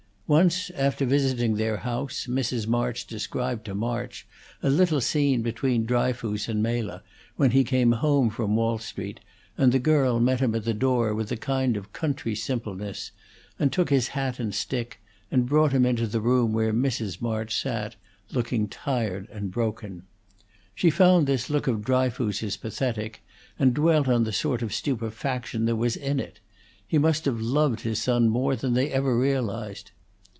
Once, 0.33 0.69
after 0.77 1.05
visiting 1.05 1.55
their 1.55 1.75
house, 1.75 2.25
Mrs. 2.29 2.65
March 2.65 3.05
described 3.05 3.65
to 3.65 3.75
March 3.75 4.25
a 4.63 4.69
little 4.69 5.01
scene 5.01 5.41
between 5.41 5.85
Dryfoos 5.85 6.47
and 6.47 6.63
Mela, 6.63 7.03
when 7.35 7.51
he 7.51 7.65
came 7.65 7.91
home 7.91 8.29
from 8.29 8.55
Wall 8.55 8.79
Street, 8.79 9.19
and 9.57 9.73
the 9.73 9.77
girl 9.77 10.21
met 10.21 10.39
him 10.39 10.55
at 10.55 10.63
the 10.63 10.73
door 10.73 11.13
with 11.13 11.33
a 11.33 11.35
kind 11.35 11.75
of 11.75 11.91
country 11.91 12.33
simpleness, 12.33 13.11
and 13.59 13.73
took 13.73 13.89
his 13.89 14.07
hat 14.15 14.39
and 14.39 14.55
stick, 14.55 15.01
and 15.29 15.47
brought 15.49 15.73
him 15.73 15.85
into 15.85 16.07
the 16.07 16.21
room 16.21 16.53
where 16.53 16.71
Mrs. 16.71 17.21
March 17.21 17.53
sat, 17.53 17.97
looking 18.31 18.69
tired 18.69 19.27
and 19.33 19.51
broken. 19.51 20.03
She 20.73 20.89
found 20.89 21.27
this 21.27 21.49
look 21.49 21.67
of 21.67 21.83
Dryfoos's 21.83 22.55
pathetic, 22.55 23.21
and 23.59 23.73
dwelt 23.73 24.07
on 24.07 24.23
the 24.23 24.31
sort 24.31 24.61
of 24.61 24.73
stupefaction 24.73 25.65
there 25.65 25.75
was 25.75 25.97
in 25.97 26.21
it; 26.21 26.39
he 26.87 26.97
must 26.97 27.25
have 27.25 27.41
loved 27.41 27.81
his 27.81 28.01
son 28.01 28.29
more 28.29 28.55
than 28.55 28.75
they 28.75 28.89
ever 28.91 29.19
realized. 29.19 29.91